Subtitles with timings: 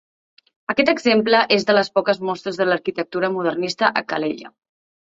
[0.73, 4.57] Aquest exemple és de les poques mostres de l'arquitectura modernista a Calella.